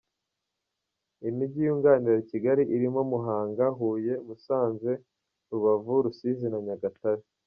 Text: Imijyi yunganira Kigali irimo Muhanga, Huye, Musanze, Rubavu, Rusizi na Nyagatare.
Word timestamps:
Imijyi 1.29 1.59
yunganira 1.67 2.19
Kigali 2.29 2.63
irimo 2.75 3.01
Muhanga, 3.11 3.65
Huye, 3.77 4.13
Musanze, 4.25 4.91
Rubavu, 5.49 5.93
Rusizi 6.05 6.45
na 6.49 6.59
Nyagatare. 6.67 7.23